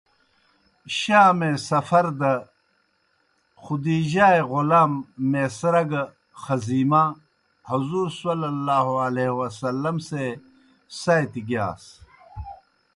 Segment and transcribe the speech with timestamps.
[0.97, 2.31] شام اےْ سفر دہ
[3.63, 4.91] خدیجہؓ اےْ غولام
[5.31, 6.03] میسرہ گہ
[6.43, 7.03] خذیمہ،
[7.69, 10.23] حضورﷺ سے
[10.99, 11.83] ساتیْ گِیاس۔